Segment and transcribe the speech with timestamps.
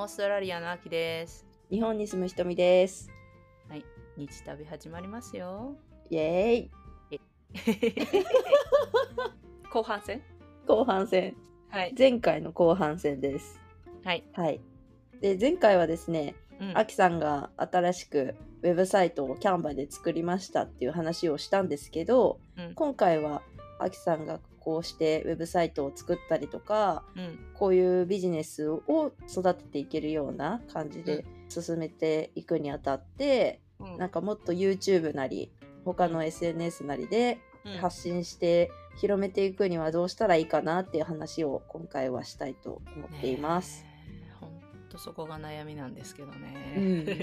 [0.00, 1.44] オーストラリアの秋です。
[1.70, 3.10] 日本に住むひとみです。
[3.68, 3.84] はい、
[4.16, 5.76] 日旅始まりますよ。
[6.08, 7.20] イエーイ
[9.70, 10.22] 後半戦？
[10.66, 11.36] 後半戦。
[11.68, 11.94] はい。
[11.98, 13.60] 前回の後半戦です。
[14.02, 14.24] はい。
[14.32, 14.62] はい。
[15.20, 23.42] で、前回はですね、うんアキさんが新しくウェブサイトをキャンバで作りましたっていう話をしたんですけど、うん今回は
[23.78, 27.38] アキさんがこうしてウェブサイトを作ったりとか、うん。
[27.54, 35.50] こういうビジネスを育てていけるような感じで進めていくにあたって、うんなんかもっと YouTube なり
[35.86, 43.86] 他の SNS なりでうん発信して広めていくにはどうしたらいいかなっていう話を今回はしたいと思っています。
[44.90, 46.74] とそこが悩みなんですけどね。
[46.76, 47.04] うん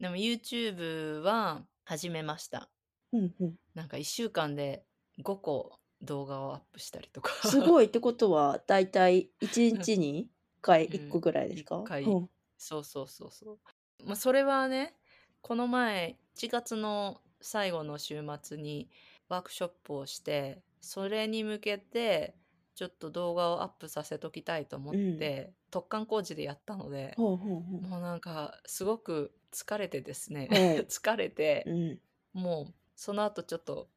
[0.00, 2.73] でも YouTube は始めました。
[3.14, 4.84] うんうん、なんか1週間で
[5.22, 7.30] 5個動画をアップしたりとか。
[7.48, 10.26] すごいってことはだいたい1日に1
[10.60, 12.04] 回1個ぐらいですか、うん一回。
[12.04, 12.28] うん。
[12.58, 13.58] そうそうそうそう。
[14.04, 14.94] まあ、それはね、
[15.40, 18.90] この前、1月の最後の週末に
[19.28, 22.34] ワークショップをして、それに向けて、
[22.74, 27.82] ちょっと動画をアップさせときたいと思って、突貫工事でやったので、ほうほうほう。
[27.82, 32.00] もうなんか、すごく疲れてですね、はい 疲れて、うん。
[32.32, 33.88] もう、その後ちょっと、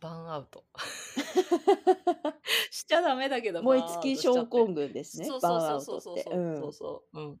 [0.00, 0.64] バーンアウト。
[2.70, 5.26] しちゃダメだけど、燃え尽き症候群ですね。
[5.26, 6.60] そうバーンアそうそうそうウトって。
[6.60, 7.40] そうそうそう、うん、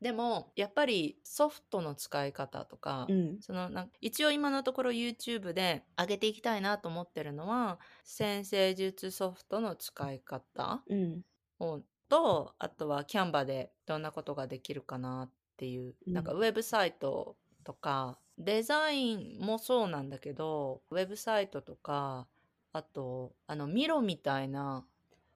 [0.00, 3.40] でもやっぱりソフトの使い方とか、うん。
[3.40, 11.22] そのなん一応今のところ YouTube で上げていきたいなと思ってるのは先生術ソフトの使い方うん。
[11.58, 16.12] をとあとはキャンバでどんなことができるかなっていう、うん。
[16.12, 22.26] なんかウェブサイトとかデザインもそうなんだけどウェブサイトとか
[22.72, 24.84] あとあのミロみたいな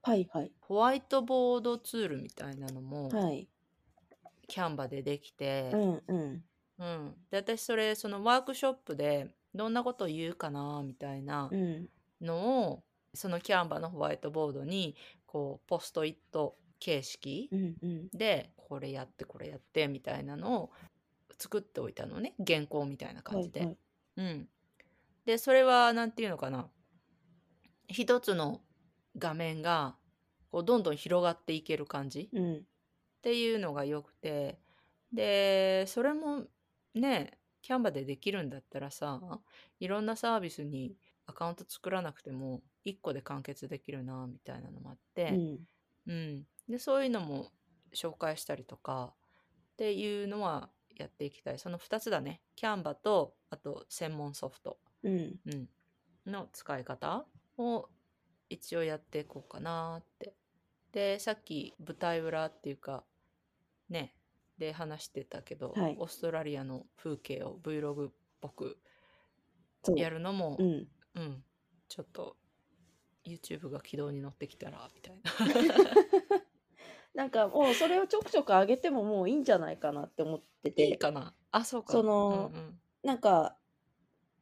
[0.03, 0.51] はいはい。
[0.61, 3.49] ホワイトボードツールみたいなのもはい。
[4.49, 6.45] キャンバでできて、うんうん。
[6.79, 7.15] うん。
[7.31, 11.89] で私それそのワークショップでどんなことを言うかなみたいなうん。
[12.21, 12.83] のを
[13.15, 14.97] そのキャンバのホワイトボードに
[15.27, 18.09] こうポストイット形式うんうん。
[18.13, 20.71] でこれやってこれやってみたいなのを
[21.41, 23.61] 作っておいたのね原稿みたいな感じで。
[23.61, 23.79] はいはい。
[24.17, 24.49] うん、
[25.25, 26.69] でそれは何て言うのかな。
[27.89, 28.61] 一つの
[29.19, 29.97] 画面が
[30.51, 32.57] こうどんどん広がっていける感じうん。
[32.57, 32.61] っ
[33.23, 34.59] ていうのが良くて。
[35.13, 36.45] でそれも
[36.95, 39.21] ねキャンバでできるんだったらさ
[39.81, 40.95] いろんなサービスに
[41.27, 45.59] アカウント作らなくても1個で完結できるなみたいなのもあって、うん。
[46.07, 47.51] うん、でそういうのも
[47.95, 49.13] 紹介したりとか
[49.73, 51.59] っていうのはやっていきたい。
[51.59, 52.43] その2つだね。
[52.57, 55.41] キャンバとあと専門ソフト、うん。
[55.47, 55.69] うん、
[56.27, 57.27] の使い方
[57.59, 57.89] を
[58.49, 60.35] 一応やっていこうかなって。
[60.93, 63.05] でさっき舞台裏っていうか
[63.89, 64.15] ね。
[64.59, 65.97] で話してたけど、はい。
[65.99, 68.79] オーストラリアの風景を Vlog っぽく
[69.97, 70.89] やるのもう、ん。
[71.15, 71.45] うん、
[71.89, 72.37] ちょっと
[73.25, 75.31] YouTube が軌道に乗ってきたらみたいな。
[77.15, 80.87] なんかもうそれをちょくちょく上げてももういいんじゃないかなって思ってて。
[80.87, 81.35] いいかな。
[81.51, 81.93] あそうか。
[81.93, 82.79] そのうんうん。
[83.03, 83.57] なんか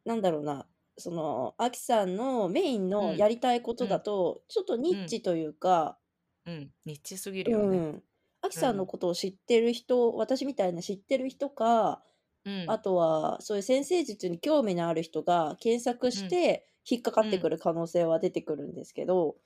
[0.05, 0.67] なんだろうな。
[0.97, 5.97] そのアキさんのメインのやりたいことだと、ちょっとニッチというか、
[6.45, 7.77] うん、ニッチすぎるうん。
[7.77, 8.03] よね。
[8.41, 12.03] アキさんのことを知ってる人、私みたいな知ってる人か、
[12.45, 19.37] うん、あとはそういう先生術に興味のある人が検索して引っかかってくる可能性は出てくるんですけど、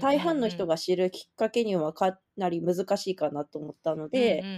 [0.00, 4.48] 大半の人が知るきっかけにはかなり難しいかなと思ったので、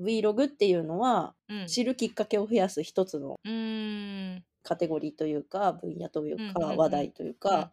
[0.00, 1.34] Vlog っていうのは
[1.66, 3.36] 知るきっかけを増やす一つの
[4.62, 7.70] カテゴリーというか分野というか話題というか、うん。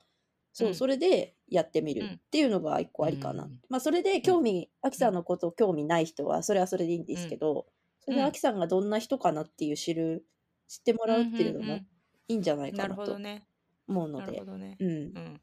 [0.54, 0.76] そううん。
[0.76, 2.14] それでやってみるうん。
[2.14, 7.68] っていうのが一個ありかな、うんまあそれで興味、アキさんのことを興味ない人はそれはそれでいいんですけど、
[8.00, 8.28] それでうん。
[8.28, 10.26] アキさんがどんな人かなっていう知る
[10.68, 11.86] 知ってもらうっていうのも
[12.28, 13.49] いいんじゃないかなるなとほどね。
[13.90, 14.26] 思うので。
[14.26, 14.78] なるほ、どね。
[14.80, 15.14] うん。
[15.16, 15.42] うん。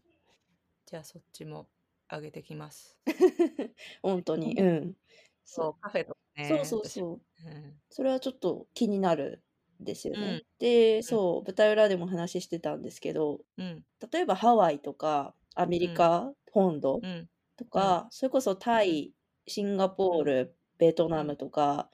[0.86, 1.68] じゃあそっちも
[2.10, 2.98] 上げてきます。
[4.02, 4.54] 本当に。
[4.60, 4.96] うん。
[5.44, 6.44] そう、カフェとかね。
[6.48, 7.20] そうそうそう。
[7.44, 7.48] う。
[7.48, 7.80] うん。
[7.90, 9.42] それはちょっと気になる
[9.80, 10.20] んですよね。
[10.20, 10.42] うん。
[10.58, 13.86] で、そう、舞台裏でも話してたんですけど、うん。
[14.12, 17.28] 例えばハワイとかアメリカ本土うん。
[17.56, 19.14] とか、それこそタイ、
[19.46, 21.90] シンガポール、ベトナムとか、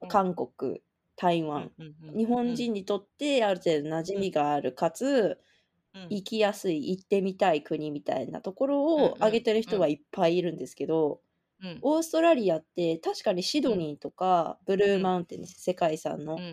[0.00, 0.08] うん。
[0.08, 0.82] 韓国、
[1.16, 5.38] 台湾、うんうん日本人にとってある程度馴染みがある、かつうん
[6.10, 11.22] 行きやすい、行ってみたい国みたいなところを挙げてる人はいっぱいいるんですけど、
[11.60, 11.82] うん。
[11.82, 16.44] オーストラリアって確かにシドニーとか、ブルーマウンテン世界遺産の、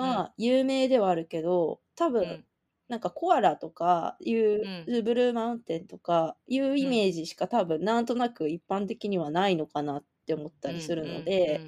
[0.00, 0.24] うん。
[0.24, 2.46] は有名ではあるけど、多分、うん。
[2.88, 4.34] なんかコアラとかい
[4.64, 4.92] うう、ん。
[5.02, 6.88] ブルーマウンテンとかいうイうん。
[6.88, 11.64] メージしか多分なんとなく一般的にはないのかなって思っうんたりするのうんで。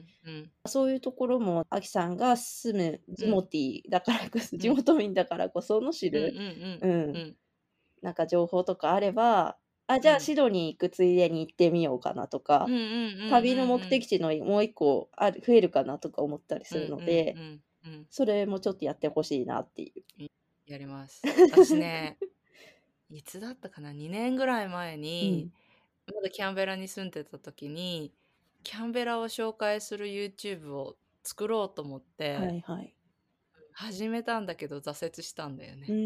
[0.66, 2.74] そういうところもアキさんが住
[3.08, 3.44] むジモうん。
[3.44, 4.68] テだからこそ、うん。
[4.68, 6.34] 地元民だからこその知る。
[8.02, 9.58] なんか情報とかあれば、
[9.88, 10.26] あ、じゃあうん。
[10.26, 12.72] シドニー行くついでに行ってみようかなとうんか、
[13.26, 13.66] 旅の。
[13.66, 17.40] 目的地のもう一個ある増えるかなとか思ったりするので。
[18.10, 20.02] それもちょっとやってほしいなっていう。
[20.18, 20.28] い
[20.66, 21.22] やります。
[21.50, 22.20] 私ね、
[23.10, 25.54] いつだったかな、2年ぐらい前うに、ん。
[26.06, 28.14] まだキャンベラに住んでた時に、
[28.64, 32.02] キャンベラを紹介する YouTube を作ろうと思っ
[32.32, 32.94] はて、いはい。
[33.72, 35.92] 始めたんだけど挫折したんだようね。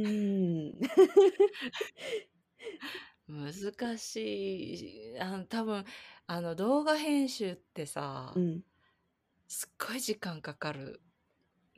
[3.29, 5.19] 難しい。
[5.21, 5.85] あの、多分、
[6.27, 7.87] あの、動画編集って
[8.35, 8.63] うさ、ん。
[9.49, 11.03] すっごい時間かかる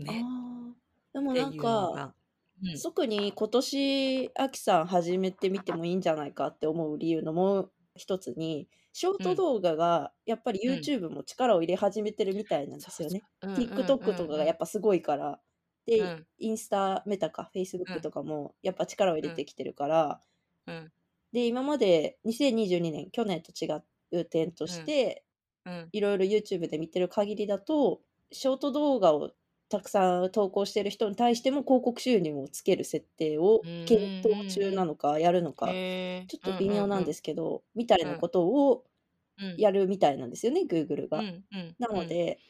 [0.06, 0.12] あね。
[0.12, 0.74] あ。
[1.12, 2.14] でもなんか、が。
[2.62, 2.80] うん。
[2.82, 9.30] 特に今年、アキさん始めてみてもいいんじゃないかって思う理由のもう一つに、ショーうん。
[9.30, 10.90] ト動画がやっぱりうん。
[10.90, 13.24] YouTube も力を入れ始めてるみたいなんですよね。
[13.54, 14.44] TikTok とかが。
[14.44, 15.40] やっぱすごいから。
[15.96, 16.26] うで、ん。
[16.38, 17.50] インスタ、メタか、
[17.86, 18.02] う Facebook ん。
[18.02, 19.30] とかもやっぱ力を入うん。
[19.30, 20.20] れてきてるから、
[20.66, 20.92] うん。
[21.32, 23.68] で、今まで2022年、去年と違
[24.20, 24.74] う点とうん。
[24.74, 25.24] して、
[25.66, 25.92] うん。
[25.92, 28.02] いろいろ YouTube で見てる限りだと、
[28.32, 29.32] ショート動画を
[29.70, 35.80] たくさん投稿してる人に対しても広告収入をつける設定を検討中なのかやるのか。
[36.28, 37.12] ちょっとうん微妙なんで。
[37.14, 38.86] すけど、みたいうなんことを
[39.38, 39.62] うん。
[39.62, 41.26] やるみたいなんですよね、Google うが。
[41.78, 42.40] なので、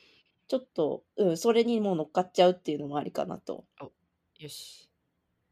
[0.48, 3.66] ちょっと、うん、それにもう乗っかっちゃうっていうのもありかなと。
[3.80, 3.92] お、
[4.38, 4.90] よし。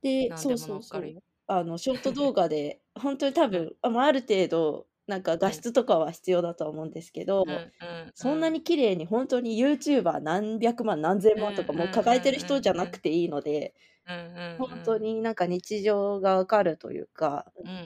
[0.03, 1.15] で、そうそうそう。
[1.47, 3.61] あの、ショート動画で、 本当に多うん。
[3.61, 5.53] 分、あ、ある程度、なんか画うん。
[5.53, 8.53] 質とかは必要だとは思うんですけど、うんうんそんなうん。
[8.53, 13.75] に綺麗に本当に YouTuber 何百万何千うん万とかもううん抱えてるうん人じゃうんなくていいので、
[14.07, 15.03] うんうん本当うん。
[15.03, 17.81] になんか日常がわかるというか、うんうんう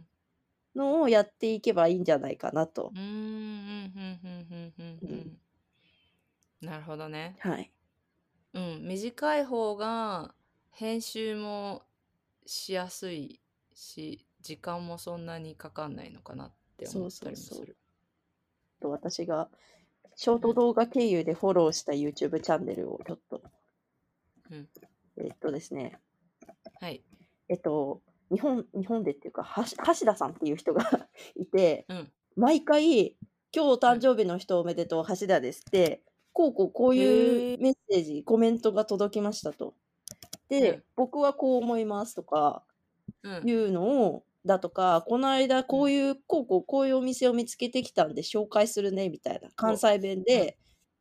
[0.00, 0.08] ん。
[0.76, 2.94] のをやっていけばいいんじゃないかなと。
[6.60, 7.36] なるほどね。
[7.40, 7.72] はい。
[8.54, 10.34] うん、短い方が
[10.70, 11.82] 編集も
[12.46, 13.40] しやすい
[13.74, 17.58] し、時間もそんなにかかんないのかなってそう思ったりもそうそう。
[17.58, 17.78] する。
[18.80, 19.50] と私が
[20.16, 23.42] ショーうん、ト動画経由でフォローした YouTube チャンネルをちょっと、
[24.50, 24.68] うん。
[25.16, 25.98] えっとですね、
[26.80, 27.04] はい。
[27.48, 30.84] えっと、日本、日本でっていうか、はし橋田さんっていう人が
[31.36, 33.16] いて、うん、毎回、
[33.54, 33.80] 今日。
[33.80, 36.02] 誕生日の人おめでとう、橋田ですって、
[36.32, 37.58] こうこうこういう。
[37.58, 39.74] メッセージ、コメントが届きましたと。
[40.56, 42.64] うで、ん、僕はこう思いますとか、
[43.22, 45.78] うん、いうのを、だとか、この間うん。
[45.78, 50.58] こういう、こうこうこういうお店を見つけてきたんで紹介するね、みたいな関お、西弁うん、で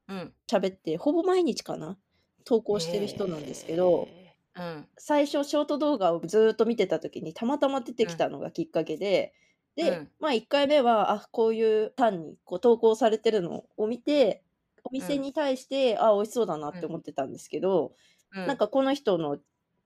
[0.07, 0.35] うん。
[0.49, 1.99] 喋って、ほぼ毎日かな
[2.45, 4.09] 投稿してる人なんですけど。
[4.55, 9.33] うん、最初ショート動画をずーっと見てた時にたまたま出てうん、きたのがきっかけで、
[9.75, 14.43] で、うん、まあ1回目は、あ、こういう単にこう投稿されてるのを見て、
[14.83, 17.95] おうん、店に対して、あ、美味しそうだなってうん、思ってたんですけど、
[18.31, 19.39] うん、なんかこの人の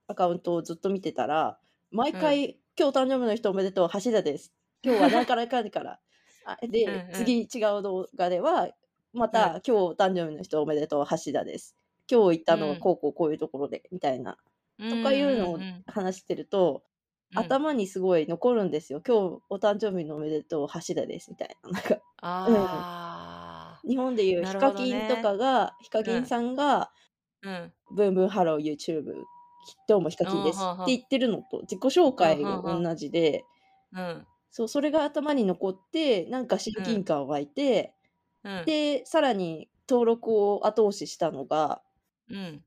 [0.07, 1.60] アカウントをずっと見てたら、
[1.92, 2.19] 毎うん。
[2.19, 4.53] 回、今日誕生日の人おめでとう、橋田です。
[4.83, 6.00] 今日は何からかんから。
[6.45, 8.69] あ うん、で、うん、次違う動画では、
[9.13, 11.75] まうん、た、今日誕生日の人おめでとう、橋田です。
[12.07, 14.38] 今日行っうたのはん、こうこうこういうところで、みたいな。
[14.77, 16.84] うん、とかいうのをうん、うん、話してると、
[17.31, 17.39] うん。
[17.39, 19.01] 頭にすごい残るんですよ。
[19.03, 21.31] 今日お誕生日のおめでとう、橋田です。
[21.31, 21.72] みたいな。
[21.72, 22.01] なんか、うん。
[22.22, 25.24] あ日本でいうヒカキンとね。
[25.24, 26.91] かが、ヒカうん、キンさんが、
[27.41, 27.74] うん。
[27.89, 29.24] ブンブンハロー YouTube、
[29.87, 30.59] どうもヒカうん、キンです。
[30.59, 32.41] って言ってるのと自己紹うん、介。
[32.41, 33.43] が同じで、
[33.93, 37.93] うん、そう、それが頭に残って、なんか親うん、近感湧いて、
[38.43, 41.81] うん、で、さらに登録を後押ししたのが、
[42.29, 42.63] うん、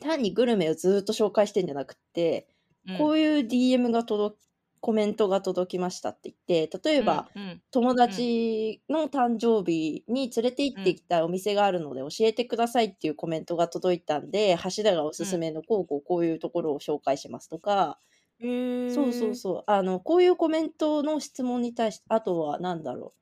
[0.00, 2.48] 単にグルメをずーっと紹介してんじゃなくって、
[2.88, 4.36] うん、こういう DM が届
[4.82, 15.26] コメントが届きましたって言って、例えば、うん、うん、友うん、達の誕生日に連れて行うん、ってきたお店があるので教えてくださいっていうコメントが届いたんで、橋田がおすうん。
[15.26, 17.98] すめのこうこうこういうところを紹介しますとか、
[18.86, 19.36] そうそうへえ。
[19.36, 23.14] そう、あの、こういうコメントの質問に対して、あとはなんだろ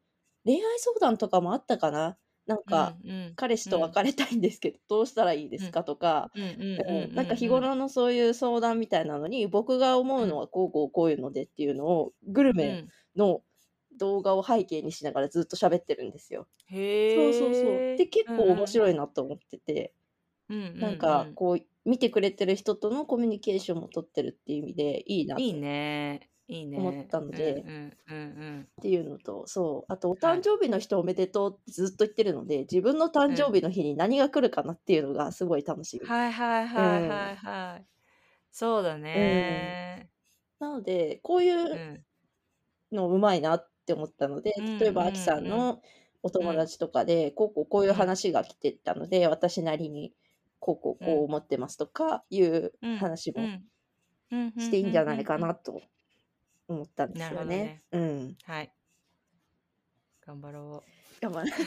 [0.45, 2.19] う、恋愛相談とかもあったかな？
[2.51, 6.31] なんうん、か、うん、彼氏うん、と別れたいんですけど、どうしたらいいでうん、すかとか、
[7.15, 10.29] なんか日頃のそういう相談みたいなのに、僕が思う、うん。
[10.29, 12.93] のはこうこうこういうのでっていうのを、グルメうん。
[13.17, 13.43] の
[13.99, 16.49] 動画を背景にしながらずっと喋ってるんですよ。
[17.15, 17.91] そうそうそう。
[17.97, 19.95] で、結うん、構面うん、白いなと思ってて、
[20.49, 20.95] うん、なん。
[20.95, 25.41] うん、かこう、見てくれてる人とのコミュニケーションも取ってるっていう意味でいいうん。
[25.41, 26.30] ないいとね。
[26.51, 27.09] いい思っね。
[27.09, 28.69] うん、たので、うん、うん、うん。
[28.79, 30.43] っていうのと、そう、あとお誕はい。
[30.43, 33.51] 生日の人おめでとうってずっと言ってるので、自分の誕うん。
[33.51, 36.07] 生日の日に何が来るかなっていうのがすごい楽しみ。
[36.07, 36.85] はいはいうん。
[36.85, 37.87] はいはいはい。
[38.53, 40.11] そうだね。
[40.61, 42.07] なので、こういううん
[42.93, 45.83] のうまいなって思ったので、例えば、あきさんの
[46.23, 50.15] お友達とかで、こうこうこういう話が来てたので、私なりに
[50.59, 53.53] こうこうこう思ってますとかいう話も
[54.59, 55.83] していいんじゃないかなと
[56.71, 57.83] 思ったんですよね。
[57.93, 58.37] うん。
[58.45, 58.73] はい。
[60.27, 61.21] 頑張ろう。
[61.21, 61.51] 頑張る。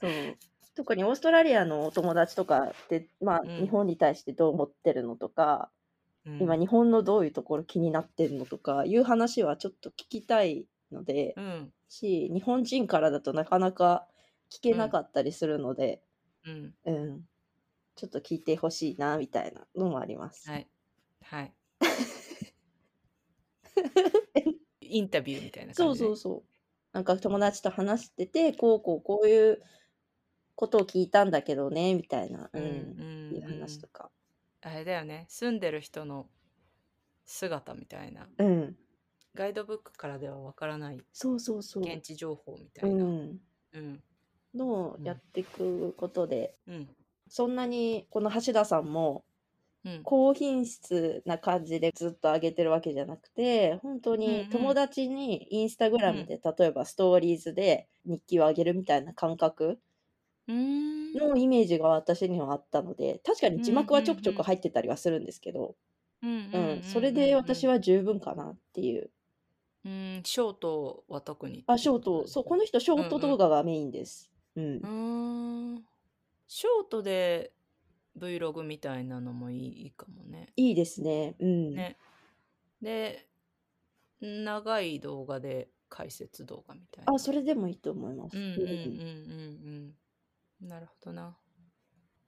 [0.00, 0.36] そう。
[0.76, 5.70] 特にオーストラリアのお友達とかって、まあ、うん日本に対してどう思ってるのとか、
[6.24, 11.72] 今日本のどういうところ気になってるのとかいう話はちょっと聞きたいので、うん。
[11.88, 14.08] し、日本人からだとなかなか
[14.50, 16.02] 聞けなかったりするので、
[16.44, 16.74] うん。
[16.84, 17.28] うん。
[17.96, 20.50] ちょっと聞いてほしいなみたいなのもあります。
[20.50, 20.68] はい。
[21.22, 21.54] はい。
[24.80, 26.54] インタビューみたいなそうそうそう。
[26.92, 29.62] なんか友達と話してて、こうこうこういう
[30.54, 34.10] ことを聞いたんだけどね、みたいな、うん、うん、いう話とか。
[34.60, 36.28] あれだよね、住んでる人の
[37.24, 38.28] 姿みたいな。
[38.38, 38.76] うん。
[39.34, 41.82] ガイドブックからではわからないそうそうそう。
[41.82, 43.04] 現地情報みたいな。
[43.04, 43.40] うん。
[43.72, 44.02] うん。
[44.54, 46.88] のをやっていくことで、うん。
[47.28, 49.24] そんなにこの橋田さんも
[50.02, 59.78] 高品質な感じでずっと上げてるわけじゃなくて、本当に友達にインスタグラムで、例えばストーリーズで日記を上げるみたいな感覚
[60.48, 65.74] のイメージが私にはあったので、確かに字幕はちょくちょく入ってたりはするんですけど、
[66.22, 69.10] うん、それで私は十分かなっていう。
[69.84, 71.62] うん、ショートは特に。
[71.66, 72.26] あ、ショート。
[72.26, 74.32] そう、この人ショート動画がメインです。
[74.56, 74.64] うん。
[74.64, 75.84] うん、
[76.48, 77.52] ショートで
[78.18, 80.52] Vlog みたいなのもいいかもね。
[80.56, 81.36] いいですね。
[81.38, 81.74] うん。
[81.74, 81.96] ね。
[82.80, 83.28] で、
[84.20, 87.14] 長い動画で解説動画みたいな。
[87.14, 88.36] あ、それでもいいと思います。
[88.36, 89.94] うんうんうんうん
[90.62, 90.68] うん。
[90.68, 91.36] なるほどな。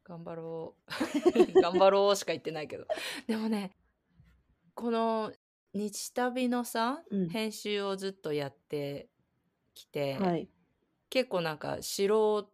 [0.05, 0.91] 頑張ろう。
[1.61, 2.87] 頑張ろうしか言ってないけど。
[3.27, 3.77] でもね、
[4.75, 5.33] この
[5.73, 9.09] 日旅のさ、うん、編集をずっとやって
[9.75, 10.49] きて、はい、
[11.11, 12.07] 結構なんか素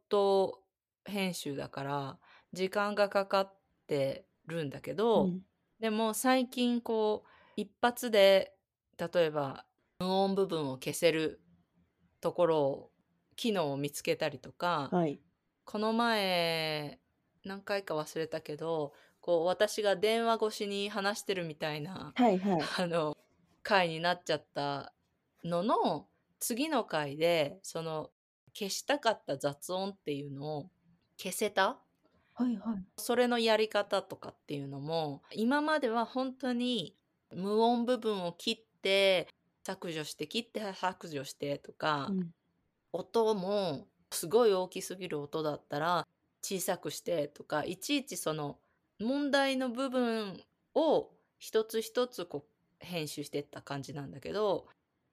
[0.09, 0.63] 人
[1.05, 2.19] 編集だから
[2.53, 3.55] 時間がかかっ
[3.87, 5.41] てるんだけど、うん、
[5.81, 8.55] でも最近こう一発で
[8.99, 9.65] 例えば
[10.01, 11.41] 無音部分を消せる
[12.21, 12.91] ところを
[13.37, 15.19] 機能を見つけたりとか、はい、
[15.65, 16.99] この前
[17.45, 23.17] 何回か忘れたけどこう私が電話越しに話してるみたいな、はいはい、 あの
[23.63, 24.93] 回になっちゃった
[25.45, 26.09] のの
[26.41, 28.11] 次の回でその
[28.53, 30.71] 消したかった雑音っていうのを
[31.17, 31.81] 消せた
[32.35, 32.85] はいはい。
[32.97, 36.97] それのやり方とかっていうのも今までは本当に
[37.35, 39.29] 無音部分を切って
[39.65, 42.31] 削除して切って削除してとか、うん、
[42.93, 46.07] 音もすごい大きすぎる音だったら
[46.43, 48.59] 小さくしてとかいちいちその
[48.99, 50.41] 問題の部分
[50.75, 54.67] を一つ一つこう編集してった感じなんだけど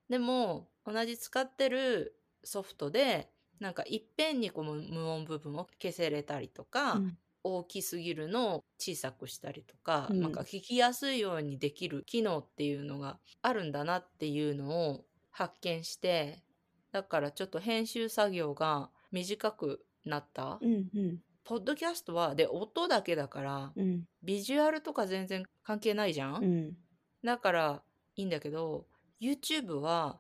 [0.10, 16.44] でも同じ使ってるソフトでなんかいっぺんにこの無音部分を消せれたりとか、うん、大きすぎるのを小さくしたりとか、うん、なんか聞きやすいようにできる機能っていうのがあるんだなっていうのを発見して
[16.92, 20.58] だからちょっと編集作業が短くなった。
[20.62, 21.20] うんうん。
[21.44, 26.78] ポッドキャストはで音だけだから、うん、ビジュアルとか全然関係ないじゃん、うん、
[27.24, 27.82] だから
[28.16, 28.86] いいんだけど
[29.20, 30.20] YouTube は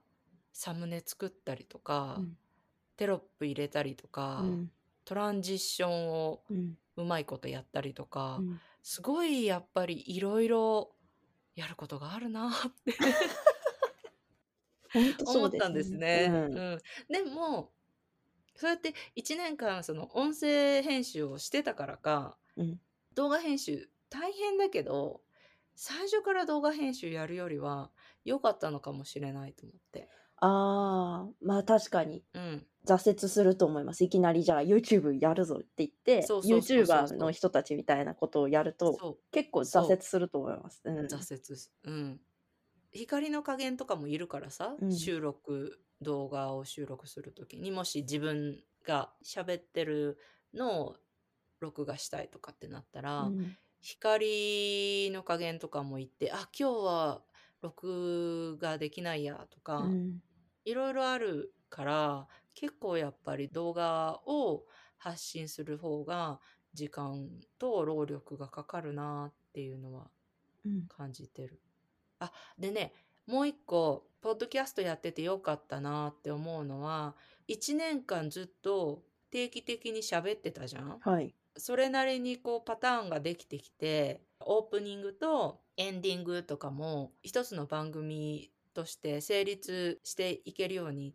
[0.53, 2.37] サムネ作ったりとか、うん、
[2.99, 4.71] テロップ入れたりとか、うん、
[5.05, 6.41] トランジッションを
[6.97, 10.91] うまいことやったりとか、うん、すごいやっぱりいろいろ
[11.55, 12.51] やることがあるなっ
[12.83, 12.93] て
[15.25, 16.27] 思ったんですね。
[16.29, 16.79] うん、
[17.09, 17.71] でも
[18.53, 22.35] そうやって1年間その音声編集をしてたからか、
[23.15, 25.21] 動画編集大変だけど
[25.73, 27.91] 最初から動画編集やるよりは
[28.25, 30.09] 良かったのかもしれないと思って。
[30.41, 32.23] ああ、まあ確かに。
[32.33, 32.65] うん。
[32.85, 34.03] 挫折すると思います。
[34.03, 40.81] いきなりじゃあ YouTube やるぞって言って、そうそうそうそう YouTuber の人たちみたいなことをやると、結構挫折すると思います。
[40.85, 41.05] うん。
[41.05, 41.71] 挫折す。
[41.83, 42.19] うん。
[42.91, 50.17] 光の加減とかもいるからさ、うん収録、動画を収録するときにもし自分が喋ってる
[50.53, 50.95] のを
[51.59, 57.21] 録画したいとかってなったら、うん光の加減とかも言って、あ、今日は
[57.61, 60.21] 録画できないやとか、うん
[60.65, 64.63] いろいろあるから結構やっぱり動画を
[64.97, 66.39] 発信する方が
[66.73, 70.07] 時間と労力がかかるなっていうのは
[70.89, 71.61] 感じてる。
[72.19, 72.93] うん、あでね
[73.25, 77.15] もう一個ポッドキャストやっててよかったなって思うのは
[77.47, 80.99] 1年間ずっと定期的に喋ってたじゃん？
[80.99, 91.13] はい、それなりにこうパターンができてきてオープニングとエンディングとかも一つの番組として成立していけるように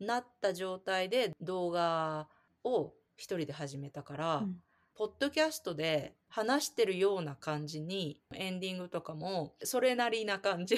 [0.00, 2.28] なった状態で動画
[2.64, 4.56] を一人で始めたから、うん、
[4.94, 10.76] ポッドキャストで話してるような感じにエンディングとかもそれなりな感じ。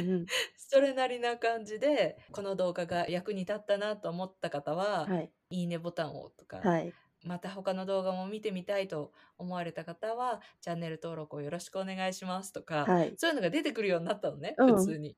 [0.00, 6.92] うんうん、それなりな感じでこの動画が役に立ったなと思った方は、はい、いいねボタンをとか、はい、
[7.24, 15.14] また他の動画も見てみたいと思われた方はチャンネル登録をよろしくお願いしますとか、はい、そういうのが出てくるようになったのね、うん、普通に。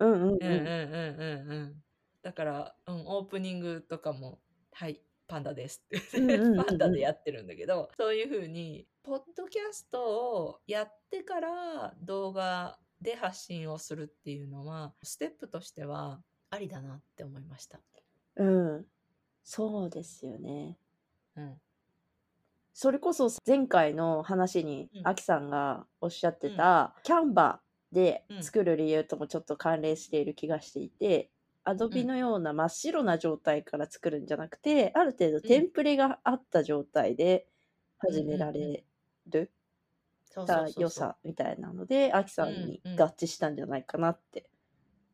[2.22, 4.40] だから、うん、オープニングとかも
[4.72, 17.80] 「はいパンダです」ってパンダでやってるんだけどそういうふうにポッドキャストをやってから動画で発信をするっていうのはステップとしてはありだなって思いました。
[18.36, 18.86] うん、
[19.42, 20.76] そうですよね。
[21.36, 21.60] うん。
[22.72, 27.60] それこそ前回の話にアキさんがおっしゃってた、キャンバ
[27.92, 31.30] で作る理由ともちょっと関連している気がしていて、
[31.64, 37.46] アドビのような真っ白な状態から作るんじゃなくて、ある程度テンプレがあった状態で
[37.98, 38.84] 始められ
[39.26, 39.52] る
[40.46, 44.48] た良さみたいなので、アキさんに合致したんじゃないかなって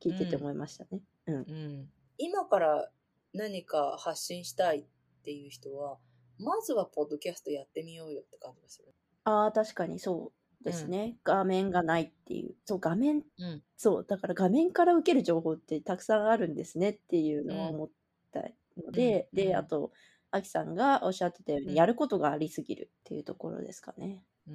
[0.01, 1.01] 聞いてて思いましたね。
[1.27, 1.35] うん。
[1.35, 2.91] うん、今から
[3.35, 4.85] 何か発信したいっ
[5.25, 5.99] ていう人は、
[6.39, 8.95] まずはポッドキャストやってみようよって感じがする。
[9.25, 12.55] ああ、確かにそうですね、うん、画面がないっていう。
[12.65, 17.91] そう、画面、うん、そう、だから画面から受ける情報ってたくさんあるんですねっていうのは思っ
[18.33, 18.43] た
[18.85, 19.93] ので、うん、で、あと、
[20.31, 24.25] アキさんがおっしゃってたように、やることがありすぎるっていうところですかね。
[24.49, 24.55] うん、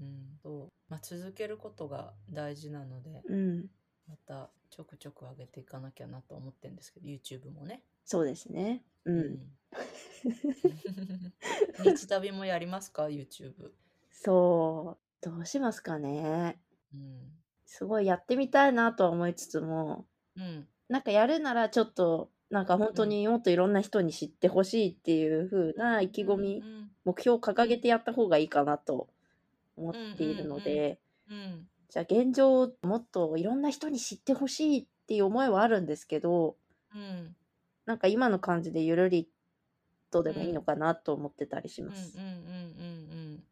[0.00, 0.72] うん、そう。
[0.88, 3.66] まあ、続けることが大事なので、うん、
[4.08, 7.82] またちょくちょく上げていかなきゃなと思ってるんですけど、YouTube もね。
[8.04, 8.84] そうですね。
[9.04, 9.52] うん。
[11.84, 13.72] 日旅もやりますか ?YouTube。
[14.10, 15.24] そう。
[15.24, 16.60] どうしますかね。
[16.94, 17.32] うん。
[17.66, 20.66] すごいやってみたいなとは思いつつも、うん。
[20.88, 29.08] なんかやるならちょっと、なんか本当にもっといろんな人に知ってほしいっていう風な意気込み、うんうん、目標を掲げてやった方がいいかなと
[29.76, 30.98] 思っているので、
[31.30, 36.56] うん、うんうん、じゃあ現状もっといろんな人に知ってほしいっていう思いはあるんですけど、
[36.94, 37.34] うん、
[37.86, 39.28] なんか今の感じでゆるり
[40.10, 42.16] とでもいいのかなと思ってたりします。
[42.16, 43.42] うんうんうんうん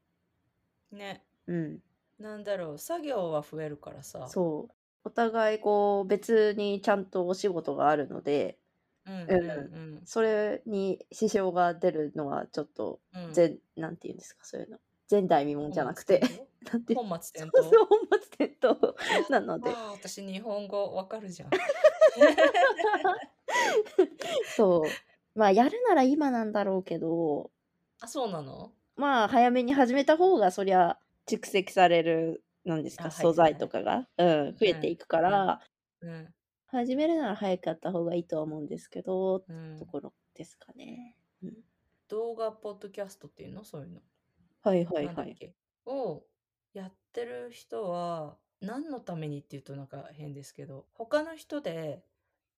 [0.93, 0.99] うん。
[0.99, 1.25] ね。
[1.47, 1.79] うん。
[2.19, 4.29] なんだろう、作業は増えるからさ。
[4.29, 4.75] そう。
[5.05, 8.59] お互いこう別にちゃんとお仕事があるので、
[9.07, 13.23] うんうんうん、それに支障が出るのはちょっと、うん、
[13.77, 14.79] なんて言うんですかそういうの
[15.11, 16.21] 前代未聞じゃなくて
[16.95, 17.63] 本末転倒？
[17.87, 18.95] 本末転倒？
[19.31, 21.51] なので私日本語わかるじゃん
[24.57, 24.91] そう
[25.39, 27.51] まあ、やるなら今なんだろうけど、
[28.01, 28.73] あ、そうなの？
[28.97, 35.61] まあ、早めに始めた方が、そりゃ、蓄積される、なんですか、素材とかが、うん、増えていくから、
[36.01, 36.35] うん。
[36.67, 41.17] 始めるなら早かった方がいいとは思うんですけど、うところですかね。
[41.43, 41.57] うん。
[42.09, 43.65] 動画ポッドキャストっていうの？
[43.65, 44.01] そういうの。
[44.63, 45.55] はいはいはい。
[45.87, 46.23] を
[46.75, 52.05] やってる人は、何のためにっていうとなんか変ですけど、他の人で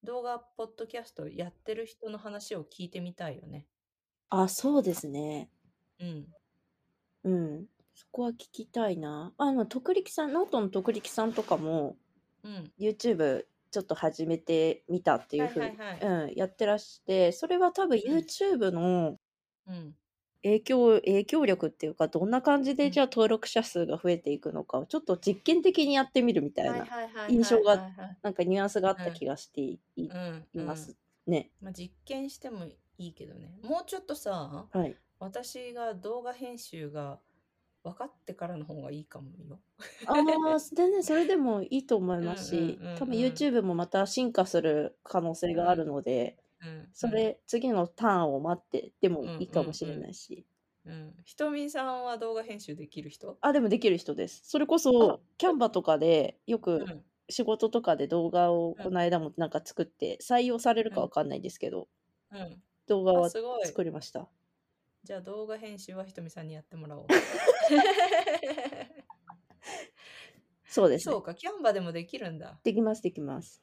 [0.04, 3.68] 動画、ポッドキャストやってる人の話を聞いてみたいよね。
[4.30, 5.50] あ、そうですね。
[6.00, 6.34] うん。
[7.24, 7.66] うん。
[7.94, 9.32] そこは聞きたいな。
[9.38, 11.96] あの、徳力さん、ノートの徳力さんとかも、
[12.42, 12.72] うん。
[12.78, 19.18] YouTube ちょっと始めてみたっていうふうに、はいはいはい、うん、やってらして、それは多分 YouTube の、
[19.66, 19.96] うん。
[20.42, 26.86] 影響影響力っていうかどんな感じでじゃあ登録者数が増えていくのかをちょっと実験的にやってみるみたいな
[27.28, 27.90] 印象が
[28.22, 29.80] なんかニュアンスがあった気がしてい,、
[30.54, 32.66] ますね、まあ、実験しても
[32.98, 33.52] いいけどね。
[33.62, 37.18] もうちょっとさ、はい、私が動画編集が
[37.84, 39.58] 分かってからの方がいいかもよ。
[40.06, 40.14] あ
[40.54, 46.36] あ、全然それでもいいと思いますし、多分 YouTube もまた進化する可能性があるので、
[46.92, 50.46] それ、次のターンを待ってでもいいかもしれないし。
[50.84, 51.14] うん。
[51.24, 53.38] ひとみさんは動画編集できる人？
[53.40, 54.42] あ、でもできる人です。
[54.44, 56.84] それこそ、キャンバとかでよく
[57.28, 61.88] 仕事とかで動画をこの間もなんか作って採用されるかわかんないですけど、
[62.32, 62.62] うん。
[62.88, 64.28] 動画は作りました。
[65.04, 67.06] じゃあ動画編集はひとみさんにやってもらおう。
[70.66, 71.12] そうですね。
[71.12, 72.58] そうか、キャンバでもできるんだ。
[72.64, 73.62] できます、できます。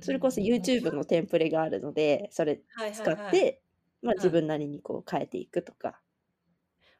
[0.00, 2.62] それこそ YouTube のテンプレがあるので、それ
[2.92, 3.62] 使って、
[4.02, 6.00] まあ、自分なりにこう変えていくとか。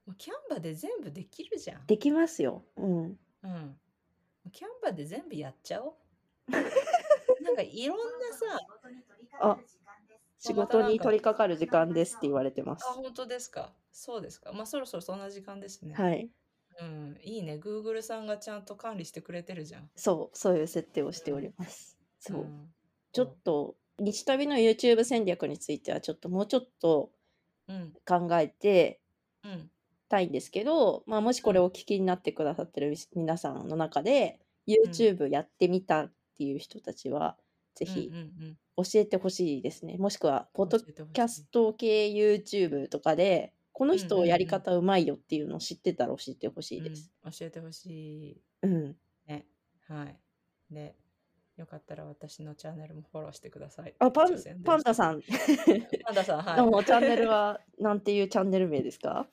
[0.07, 1.87] もうキャンバで全部できるじゃん。
[1.87, 2.65] できますよ。
[2.77, 3.19] うん。
[3.43, 3.81] うん。
[4.53, 5.95] キャンバで全部やっちゃおう。
[7.43, 8.59] なんかいろんなさ、
[9.41, 9.59] あ、
[10.39, 12.87] 仕事に取り掛かる時間ですって言われてます。
[12.89, 13.75] あ、本当ですか？
[13.93, 14.53] そうですか。
[14.53, 15.95] まあ、そろそろそんな時間ですね。
[15.95, 16.31] はい。
[16.81, 17.55] うん、いいね。
[17.57, 19.91] Google さんがちゃんと管理してくれてるじゃん。
[19.97, 21.98] そう、そういう設定をしております。
[22.19, 22.41] そう。
[22.43, 22.73] ん、
[23.13, 27.11] ちょっと、日旅の YouTube 戦略については、ちょっともうちょっと
[28.07, 29.01] 考えて
[30.09, 37.37] たいんですけど、まあ、もしこれをお聞きになってくださってる皆さんの中で、YouTube やってみたっていう人たちは、
[37.75, 38.11] ぜひ
[38.77, 39.97] 教えてほしいですね。
[39.99, 47.13] もしくは、ポッドキャスト系 YouTube とかで、この人やり方うまいよっていうのを知ってたら教えてほしいです。
[47.25, 48.43] うん、教えてほしい。
[48.63, 48.97] うん。
[49.27, 49.47] ね。
[49.87, 50.19] はい。
[50.71, 50.97] で、
[51.59, 53.93] よかったら私のチャンネルもフォローしてください。
[53.99, 54.29] あ、パン
[54.65, 55.21] パンダさん。
[56.07, 56.57] パンダさん、はい。
[56.57, 59.27] どうも、チャンネルは、なんていうチャンネル名ですか？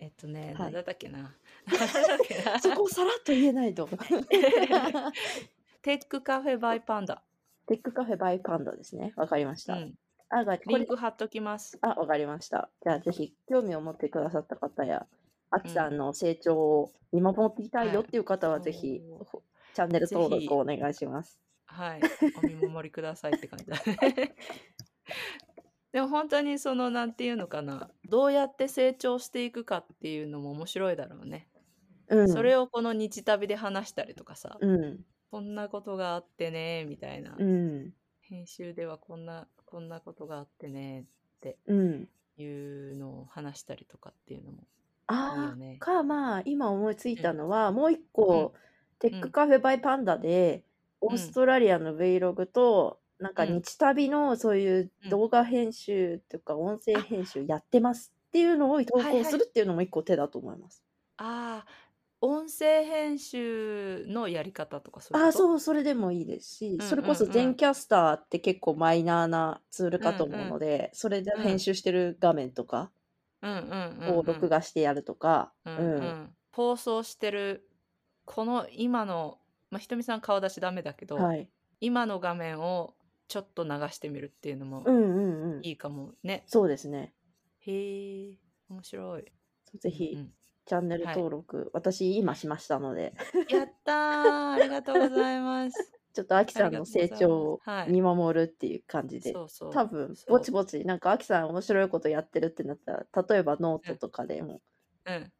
[0.00, 1.32] えっとね、はい、なんだっけな？
[2.60, 3.86] そこをさらっと言えないと。
[3.86, 7.22] Tech Cafe by Panda。
[7.66, 9.12] Tech Cafe by Panda ですね。
[9.14, 9.74] わかりました。
[9.74, 9.94] うん、
[10.30, 11.78] あがリンク貼っときます。
[11.82, 12.68] あ、わかりました。
[12.82, 15.06] じゃあぜひ興味を持ってくださった方や、
[15.50, 19.00] あきさんの成長を見守っていたいよっていう方は、ぜひ、
[19.74, 21.38] チャンネル登録をお願いします。
[21.74, 22.00] はい、
[22.42, 24.36] お見守りくださいって感じだね。
[25.92, 27.90] でも本当にそのなんていうのかな。
[28.08, 31.48] どうやって成長していくかっていうのも面白いだろうね。
[32.08, 41.04] うん、それをこの日旅で話したりとかさ、うん、こんなことがあってねみたいな、うん、編集ではこんなこんなことがあってねっ
[41.40, 41.58] て
[42.36, 42.44] い
[42.92, 45.78] うのを話したりとかっていうのもいいよね。
[45.80, 48.54] あかまあ今思いついたのは、もう一個、
[48.98, 50.64] テックカフェバイパンダで、
[51.06, 60.82] オーストラリアの Vlog と、なんか日旅のそういう動画編集とか音声編集やってますっていうのを投稿するっていうのも一個手だと思います。
[61.16, 61.64] あ。
[61.64, 61.84] あ
[62.26, 72.90] 音声編集のやり方とかそういうあ、そう、それでもいいですし、それこそ全キャスターって結構マイナーなツールかと思うので、それで編集してる画面とか
[73.42, 77.68] を録画してやるとか、うん、うん、放送してる、
[78.24, 79.38] この今の、
[79.74, 81.48] まあ、ひとみさん顔出しダメだけど、はい、
[81.80, 82.94] 今の画面を
[83.26, 84.84] ちょっと流してみるっていうのも
[85.62, 86.44] いいかもね。
[86.46, 87.12] そうですね。
[87.58, 88.38] へえ、
[88.70, 89.24] 面白い。
[89.80, 90.30] ぜひ、うん
[90.66, 93.12] チャンネル登録、私今しましたので。
[93.50, 95.76] やったーありがとうございます。
[96.14, 104.62] ちょっとアキさんの成長を見守るっていう感じで、そうそう多分ぼちぼちなんかアキさん面白いことやってるってなったら例えばノートとかでも、
[105.04, 105.32] うん、うん、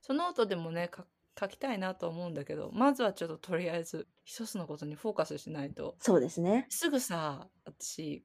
[0.00, 1.04] そのノートでもね書
[1.48, 5.96] きたいなと思うんだけどまずはちょっととりあえず一つのことにフォーカスしないと。
[5.98, 6.66] そうですね。
[6.68, 8.24] すぐさ私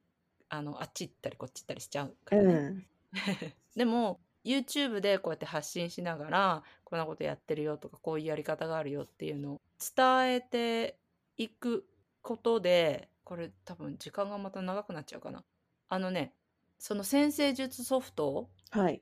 [0.50, 2.86] あのあっち行ったりこっち行ったりしちゃうからね、うん、
[3.76, 9.62] でも YouTube でこうやって発信しながらこんなことやってるよとかこういうやり方があるよっていうのを
[9.96, 10.98] 伝えて
[11.36, 11.86] いく
[12.22, 15.44] ことでこれ多分時間がまた長くなっちゃうかな。
[15.90, 16.34] あのね
[16.80, 18.50] その先生術ソフト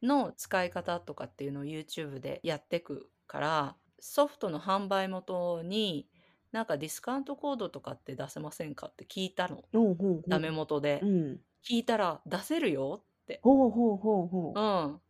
[0.01, 3.75] の使い方とかっていうのを YouTube でやってくから
[4.07, 6.07] ソフトの販売元に
[6.51, 10.19] なんかディスカウントコードとかって出せませんかって聞いたの、うんうんう。
[10.19, 13.39] ん、ダメ元で、うん、聞いたら出せるよって。
[13.41, 15.01] ほうほうほうほう、うん、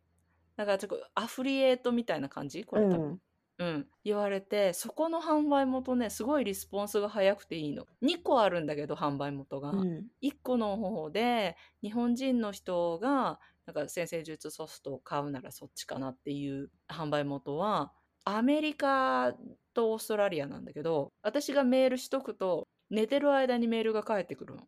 [0.56, 2.64] だからちょっとアフリエイトみたいな感じ？
[2.64, 3.20] これ多分、
[3.58, 7.84] うん、うん、言われてそこの販売元ねすごいリスポンスが早くていいの。
[8.02, 17.92] 2個あるんだけど販売元が、うん、1個の方で日本人の人がなんか先生術ソフトを買うならそっちかなっていう販売元は
[18.26, 19.34] アメリカ
[19.72, 24.62] とオーストラリアなんだけど私がメールしとくと寝てる間にメールが返ってくるの。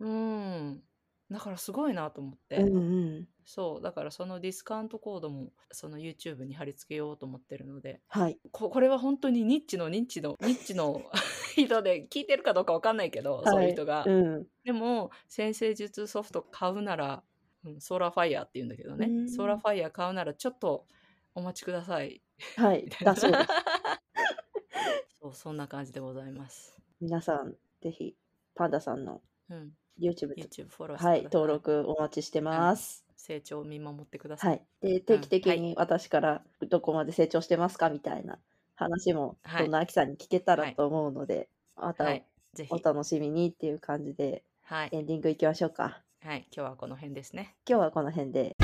[0.00, 0.80] うん。
[1.30, 2.80] だからすごいなと思って、うんう
[3.20, 3.82] ん、そう。
[3.82, 11.02] だからそのディスカウントコードもその YouTube に貼り付けようと思ってるので、はい、ここれは本当にニッチのニッチの ニッチの
[11.54, 17.22] 人で聞いてるかどうか分かんないけど、はい、そういう人が、うん、でも占星術ソフト買うなら、
[17.64, 20.86] うん、 Solar Fire って言うんだけどね、 Solar Fire 買うならちょっと
[21.38, 22.20] お待ちください。
[22.56, 23.44] はいだそうです。
[25.22, 26.76] そうそんな感じでございます。
[27.00, 28.16] 皆さんぜひ
[28.56, 29.72] パンダさんの、うん。
[30.00, 33.04] YouTube, YouTube フォローはい、登録お待ちしてます。
[33.16, 34.50] 成長を見守ってください。
[34.50, 34.94] はい。
[34.94, 38.38] で、定期的に私からどこまで成長してますかみたいな
[38.74, 42.04] 話も、そんなあきさんに聞けたらと思うので、また
[42.70, 46.02] お楽しみにっていう感じで、はい、エンディングいきましょうか。
[46.20, 47.54] はい、今日はこの辺ですね。
[47.68, 48.56] 今日はこの辺で。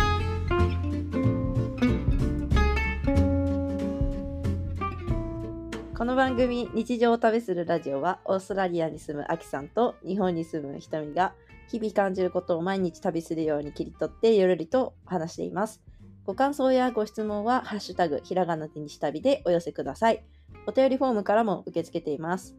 [5.96, 11.34] この番組日常を旅するラジオはオーストラリアに住むアキさんと日本に住むひとみが
[11.70, 15.80] 日々感じることを毎日旅するように切り取ってゆるりと話しています。
[16.24, 20.24] ご感想やご質問はハッシュタグひらがなで日旅でお寄せください。
[20.66, 22.56] お便りフォームからも受け付けています。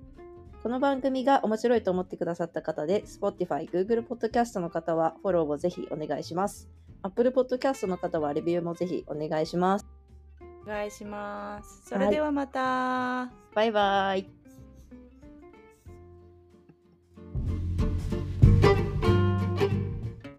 [0.63, 6.69] この番組が面白いと思ってくださった方で、Spotify、Google Podcast の方はフォローをぜひお願いします。
[7.03, 9.94] Apple Podcast の方はレビューもぜひお願いします。
[10.67, 11.83] 願いします。
[11.85, 13.29] それではまた。
[13.53, 14.44] バイバイ。